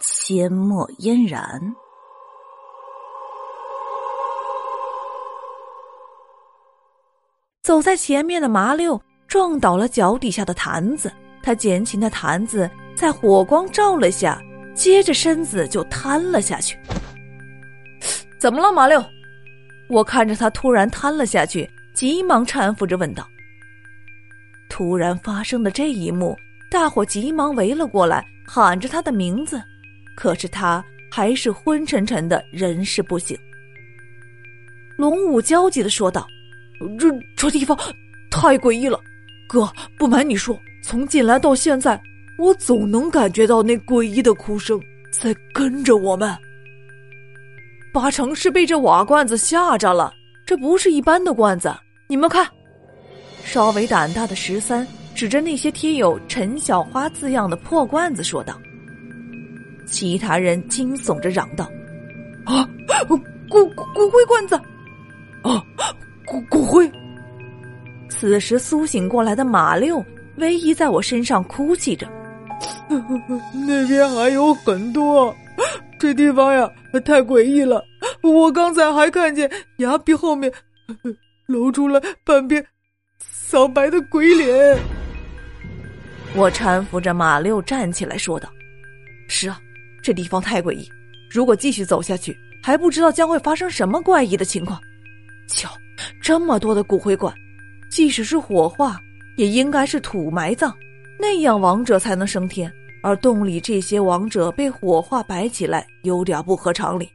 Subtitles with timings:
[0.00, 1.74] 阡陌嫣然。
[7.62, 14.40] 走在前面的麻六撞倒了脚底下的坛子，他捡起那坛子，在火光照了下，
[14.74, 16.78] 接着身子就瘫了下去。
[18.38, 19.04] 怎么了，麻六？
[19.90, 23.26] 我看着他突然瘫了下去，急忙搀扶着问道。
[24.70, 26.36] 突然发生的这一幕，
[26.70, 29.62] 大伙急忙围了过来，喊着他的名字，
[30.18, 33.38] 可是他还是昏沉沉的，人事不省。
[34.96, 36.26] 龙武焦急的说道
[36.98, 37.06] ：“这
[37.36, 37.78] 这地方
[38.28, 39.00] 太诡异了，
[39.48, 42.02] 哥，不瞒你说，从进来到现在，
[42.36, 44.80] 我总能感觉到那诡异的哭声
[45.12, 46.36] 在跟着我们。”
[47.94, 50.12] 八成是被这瓦罐子吓着了，
[50.44, 51.72] 这不是一般的罐子。
[52.08, 52.44] 你们看，
[53.44, 58.60] 稍微胆大的十三指着那些贴有“陈小花”字样的破罐子说道。
[59.90, 61.70] 其他人惊悚着嚷道
[62.44, 62.68] ：“啊，
[63.06, 63.16] 骨
[63.48, 64.54] 骨灰罐子！
[65.42, 65.64] 啊，
[66.26, 66.90] 骨骨灰！”
[68.08, 70.04] 此时苏醒过来的马六
[70.36, 72.06] 唯一在我身上哭泣着
[73.66, 75.34] ：“那边还有很多。”
[75.98, 76.70] 这地方呀，
[77.04, 77.82] 太诡异了！
[78.22, 80.52] 我刚才还看见崖壁后面
[81.46, 82.64] 露出了半边
[83.18, 84.78] 苍白的鬼脸。
[86.36, 88.48] 我搀扶着马六站起来说道
[89.28, 89.58] ：“是啊，
[90.08, 90.88] 这地方太诡异，
[91.28, 94.80] 如果继续走下去，还不知道将会发生什么怪异的情况。
[95.46, 95.68] 瞧，
[96.22, 97.30] 这么多的骨灰罐，
[97.90, 98.98] 即使是火化，
[99.36, 100.72] 也应该是土埋葬，
[101.20, 102.72] 那样亡者才能升天。”
[103.04, 107.06] 而洞里这些亡者被火化摆起来，有点不合常理。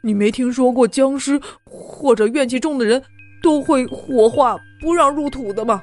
[0.00, 3.02] 你没听说过僵尸或者怨气重的人
[3.42, 5.82] 都会火化不让入土的吗？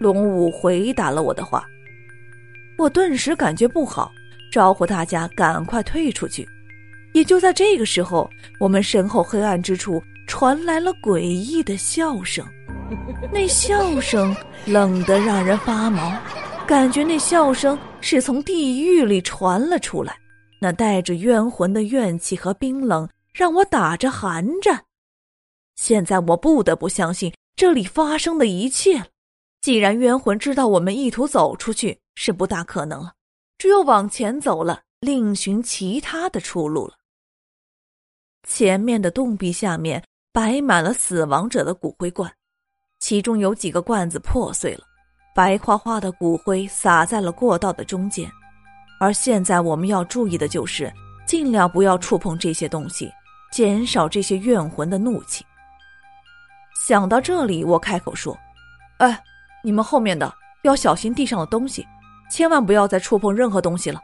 [0.00, 1.64] 龙武回答了我的话，
[2.76, 4.10] 我顿时感觉不好，
[4.52, 6.46] 招呼大家赶快退出去。
[7.14, 8.30] 也就在这个时候，
[8.60, 12.46] 我们身后黑暗之处传来了诡异的笑声，
[13.32, 14.34] 那笑声
[14.66, 16.16] 冷得让人发毛。
[16.66, 20.16] 感觉那笑声是从地狱里传了出来，
[20.60, 24.84] 那带着冤魂的怨气和冰冷让我打着寒战。
[25.76, 29.02] 现在我不得不相信这里发生的一切。
[29.60, 33.12] 既然冤魂知道我们意图走出去，是不大可能了，
[33.62, 36.94] 只有往前走了，另寻其他的出路了。
[38.42, 40.02] 前面的洞壁下面
[40.32, 42.28] 摆满了死亡者的骨灰罐，
[42.98, 44.82] 其中有几个罐子破碎了。
[45.32, 48.28] 白花花的骨灰洒在了过道的中间，
[48.98, 50.92] 而现在我们要注意的就是
[51.24, 53.12] 尽量不要触碰这些东西，
[53.52, 55.46] 减少这些怨魂的怒气。
[56.74, 58.36] 想到这里，我开口说
[58.98, 59.22] ：“哎，
[59.62, 61.86] 你们后面的要小心地上的东西，
[62.32, 64.00] 千万不要再触碰任何东西了。”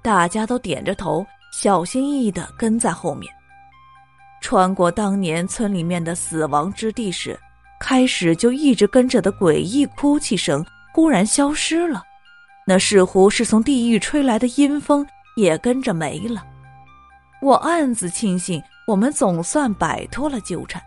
[0.00, 3.30] 大家都点着头，小心翼翼的跟在后面，
[4.40, 7.38] 穿过当年村里面的死亡之地时。
[7.82, 10.62] 开始就一直跟着的诡异哭泣声
[10.92, 12.02] 忽然消失了，
[12.66, 15.04] 那似乎是从地狱吹来的阴风
[15.34, 16.44] 也跟着没了。
[17.40, 20.80] 我暗自庆幸，我们总算摆脱了纠缠。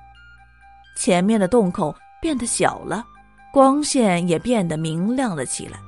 [0.96, 3.04] 前面的洞口变得小了，
[3.52, 5.80] 光线也变得明亮了起来。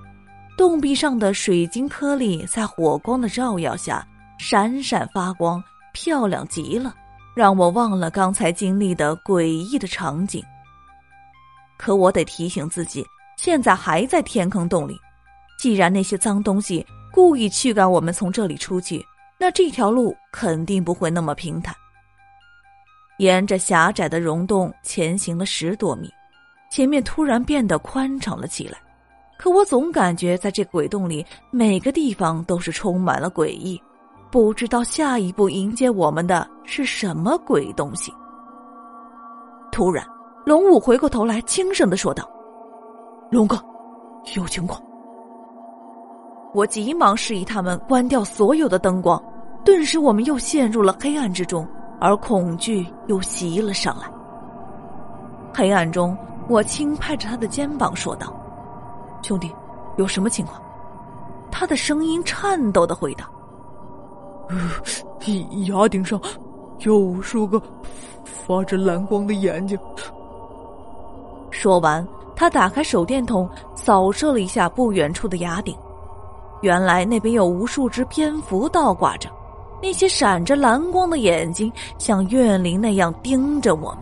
[0.57, 4.07] 洞壁上的水晶颗粒在火光的照耀下
[4.39, 5.61] 闪闪发光，
[5.93, 6.95] 漂亮极了，
[7.35, 10.41] 让我忘了刚才经历的诡异的场景。
[11.77, 13.05] 可我得提醒自己，
[13.37, 14.97] 现在还在天坑洞里。
[15.59, 19.05] 既然那些脏东西故意驱赶我们从这里出去，
[19.37, 21.75] 那这条路肯定不会那么平坦。
[23.17, 26.09] 沿着狭窄的溶洞前行了十多米，
[26.71, 28.77] 前面突然变得宽敞了起来。
[29.37, 33.81] 可我总感觉在这鬼洞里，每个地方都是充满了诡异，
[34.31, 38.13] 不知道下一步迎接我们的是什么鬼东西。
[39.71, 40.05] 突然。
[40.45, 42.29] 龙武回过头来，轻声的说道
[43.31, 43.59] ：“龙哥，
[44.35, 44.79] 有情况。”
[46.53, 49.19] 我急忙示意他们关掉所有的灯光，
[49.63, 51.67] 顿时我们又陷入了黑暗之中，
[51.99, 54.07] 而恐惧又袭了上来。
[55.51, 56.15] 黑暗中，
[56.47, 58.31] 我轻拍着他的肩膀说道
[59.25, 59.51] ：“兄弟，
[59.97, 60.61] 有什么情况？”
[61.49, 63.27] 他的声音颤抖的回答
[65.65, 66.21] ：“崖顶上
[66.79, 67.59] 有无数个
[68.23, 69.79] 发着蓝光的眼睛。
[71.49, 72.05] 说完，
[72.35, 75.75] 他打开手电筒，扫射了一下不远处的崖顶。
[76.61, 79.29] 原来那边有无数只蝙蝠倒挂着，
[79.81, 83.91] 那些闪着蓝光的眼睛像怨灵那样盯着我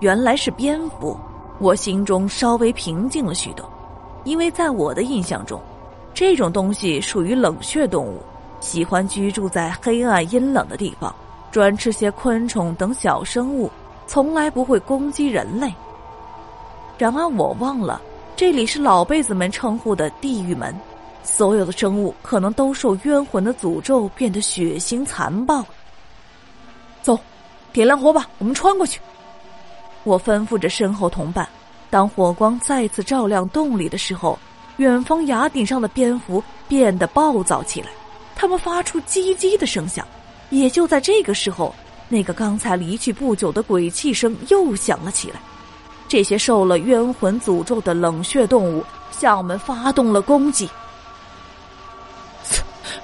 [0.00, 1.16] 原来是蝙蝠，
[1.60, 3.64] 我心中稍微平静了许多，
[4.24, 5.60] 因为在我的印象中，
[6.12, 8.20] 这种东西属于冷血动物，
[8.60, 11.14] 喜欢居住在黑暗阴冷的地方，
[11.50, 13.70] 专吃些昆虫等小生物，
[14.06, 15.72] 从来不会攻击人类。
[16.96, 18.00] 然而我忘了，
[18.34, 20.74] 这里是老辈子们称呼的地狱门。
[21.22, 25.64] 所有的生物可能都受冤魂的诅咒，变得血腥残暴。
[27.02, 27.18] 走，
[27.72, 29.00] 点亮火把，我们穿过去。
[30.04, 31.48] 我吩咐着身后同伴。
[31.94, 34.36] 当火光再次照亮洞里的时候，
[34.78, 37.86] 远方崖顶上的蝙蝠变得暴躁起来，
[38.34, 40.04] 它们发出叽叽的声响。
[40.50, 41.72] 也就在这个时候，
[42.08, 45.36] 那个刚才离去不久的鬼泣声又响了起来。
[46.08, 50.68] 这些受了冤魂诅咒的冷血动物向我们发动了攻击。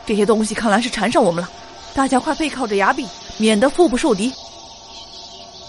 [0.04, 1.48] 这些东西看来是缠上我们了，
[1.94, 3.06] 大家快背靠着崖壁，
[3.38, 4.32] 免得腹部受敌。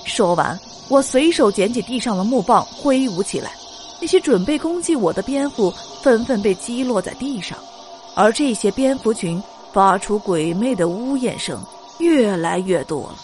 [0.07, 0.59] 说完，
[0.91, 3.53] 我随手捡起地上的木棒，挥舞起来。
[4.01, 7.57] 那些准备攻击我的蝙蝠纷纷被击落在地上，
[8.13, 9.41] 而这些蝙蝠群
[9.71, 11.63] 发出鬼魅的呜咽声
[11.99, 13.15] 越来越多了。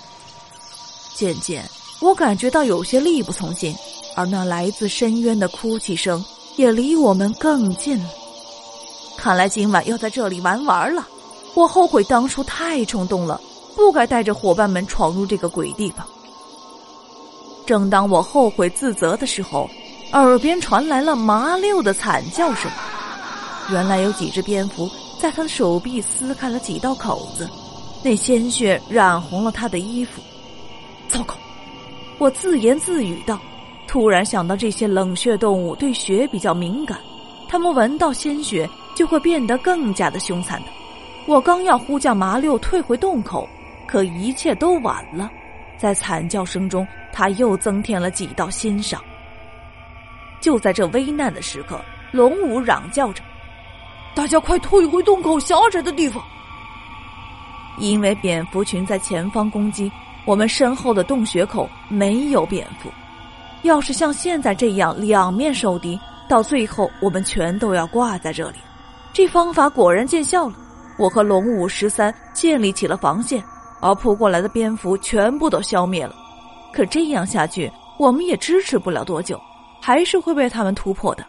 [1.14, 1.70] 渐渐，
[2.00, 3.76] 我感觉到有些力不从心，
[4.16, 6.24] 而那来自深渊的哭泣声
[6.56, 8.10] 也离我们更近了。
[9.18, 11.06] 看来今晚要在这里玩玩了，
[11.54, 13.42] 我后悔当初太冲动了，
[13.76, 16.08] 不该带着伙伴们闯入这个鬼地方。
[17.68, 19.70] 正当我后悔自责的时候，
[20.14, 22.72] 耳边传来了麻六的惨叫声。
[23.70, 27.48] 原来有几只蝙蝠在他的手臂撕开了几道口子，
[28.02, 30.22] 那鲜血染红了他的衣服。
[31.10, 31.36] 糟糕！
[32.18, 33.38] 我自言自语道，
[33.88, 36.98] 突然想到这些冷血动物对血比较敏感，
[37.48, 38.68] 它们闻到鲜血。
[38.96, 40.68] 就会变得更加的凶残的。
[41.28, 43.48] 我刚要呼叫麻六退回洞口，
[43.86, 45.30] 可一切都晚了。
[45.78, 49.02] 在惨叫声中，他又增添了几道新伤。
[50.42, 51.80] 就在这危难的时刻，
[52.12, 53.24] 龙武嚷叫着
[54.16, 56.24] ：“大家快退回洞口狭窄的地方！”
[57.80, 59.92] 因为蝙蝠群在前方攻击，
[60.26, 62.90] 我们身后的洞穴口没有蝙蝠。
[63.64, 66.00] 要是像现在这样两面受敌，
[66.30, 68.58] 到最后我们全都要挂在这里。
[69.14, 70.56] 这方法果然见效了，
[70.98, 73.44] 我和龙武十三建立起了防线，
[73.80, 76.16] 而扑过来的蝙蝠全部都消灭了。
[76.74, 79.40] 可这样下去，我们也支持不了多久，
[79.82, 81.26] 还是会被他们突破的。